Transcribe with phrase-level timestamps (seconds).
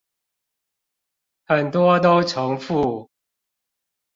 [1.45, 3.07] 很多都重複